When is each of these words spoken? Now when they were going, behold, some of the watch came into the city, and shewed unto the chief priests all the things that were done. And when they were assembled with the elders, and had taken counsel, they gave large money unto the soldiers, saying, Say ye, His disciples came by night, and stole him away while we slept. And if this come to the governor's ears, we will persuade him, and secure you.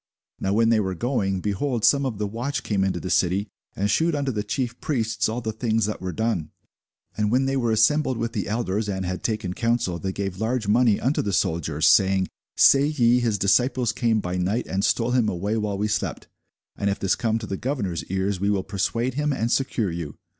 Now 0.39 0.53
when 0.53 0.69
they 0.69 0.79
were 0.79 0.95
going, 0.95 1.41
behold, 1.41 1.85
some 1.85 2.07
of 2.07 2.17
the 2.17 2.25
watch 2.25 2.63
came 2.63 2.83
into 2.83 2.99
the 2.99 3.11
city, 3.11 3.49
and 3.75 3.87
shewed 3.87 4.15
unto 4.15 4.31
the 4.31 4.41
chief 4.41 4.81
priests 4.81 5.29
all 5.29 5.41
the 5.41 5.51
things 5.51 5.85
that 5.85 6.01
were 6.01 6.11
done. 6.11 6.49
And 7.15 7.29
when 7.31 7.45
they 7.45 7.55
were 7.55 7.69
assembled 7.71 8.17
with 8.17 8.33
the 8.33 8.47
elders, 8.47 8.89
and 8.89 9.05
had 9.05 9.21
taken 9.21 9.53
counsel, 9.53 9.99
they 9.99 10.11
gave 10.11 10.39
large 10.41 10.67
money 10.67 10.99
unto 10.99 11.21
the 11.21 11.31
soldiers, 11.33 11.85
saying, 11.85 12.29
Say 12.57 12.85
ye, 12.87 13.19
His 13.19 13.37
disciples 13.37 13.91
came 13.91 14.21
by 14.21 14.37
night, 14.37 14.65
and 14.65 14.83
stole 14.83 15.11
him 15.11 15.29
away 15.29 15.55
while 15.55 15.77
we 15.77 15.87
slept. 15.87 16.27
And 16.75 16.89
if 16.89 16.97
this 16.97 17.13
come 17.13 17.37
to 17.37 17.45
the 17.45 17.55
governor's 17.55 18.03
ears, 18.05 18.39
we 18.39 18.49
will 18.49 18.63
persuade 18.63 19.13
him, 19.13 19.31
and 19.31 19.51
secure 19.51 19.91
you. 19.91 20.15